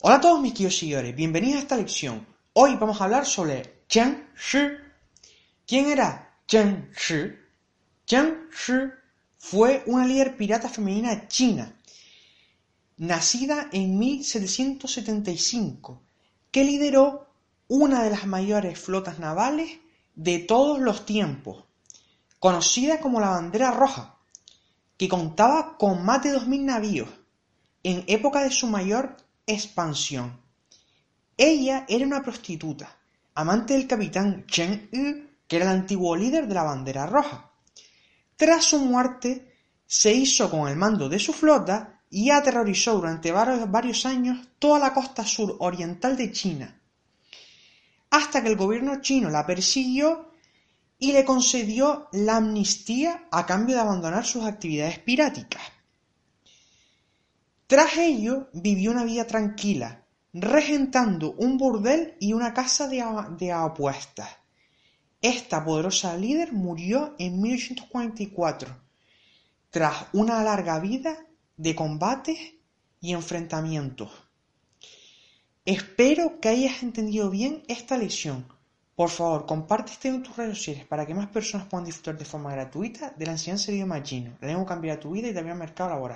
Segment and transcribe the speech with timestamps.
[0.00, 2.24] Hola a todos mis queridos seguidores, bienvenidos a esta lección.
[2.52, 4.60] Hoy vamos a hablar sobre Jiang Shi.
[5.66, 7.34] ¿Quién era Jiang Shi?
[8.06, 8.16] Shi
[9.38, 11.74] fue una líder pirata femenina china,
[12.98, 16.00] nacida en 1775,
[16.52, 17.26] que lideró
[17.66, 19.80] una de las mayores flotas navales
[20.14, 21.64] de todos los tiempos,
[22.38, 24.14] conocida como la Bandera Roja,
[24.96, 27.08] que contaba con más de 2.000 navíos
[27.82, 30.40] en época de su mayor expansión.
[31.36, 32.96] Ella era una prostituta,
[33.34, 37.50] amante del capitán Chen Yu, que era el antiguo líder de la Bandera Roja.
[38.36, 44.04] Tras su muerte, se hizo con el mando de su flota y aterrorizó durante varios
[44.06, 46.80] años toda la costa sur-oriental de China,
[48.10, 50.32] hasta que el gobierno chino la persiguió
[50.98, 55.62] y le concedió la amnistía a cambio de abandonar sus actividades piráticas.
[57.68, 64.30] Tras ello vivió una vida tranquila, regentando un burdel y una casa de, apuestas.
[65.20, 68.74] Esta poderosa líder murió en 1844,
[69.68, 71.18] tras una larga vida
[71.58, 72.38] de combates
[73.02, 74.12] y enfrentamientos.
[75.66, 78.46] Espero que hayas entendido bien esta lección.
[78.96, 82.24] Por favor, comparte este en tus redes sociales para que más personas puedan disfrutar de
[82.24, 84.38] forma gratuita de la enseñanza del idioma chino.
[84.40, 86.06] La lengua cambiará tu vida y también el mercado laboral.